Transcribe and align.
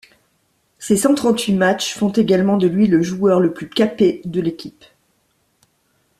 Ces 0.79 0.97
cent-trente-huit 0.97 1.53
matchs 1.53 1.93
font 1.93 2.09
également 2.09 2.57
de 2.57 2.65
lui 2.65 2.87
le 2.87 3.03
joueur 3.03 3.39
le 3.39 3.53
plus 3.53 3.69
capé 3.69 4.23
de 4.25 4.41
l'équipe. 4.41 4.83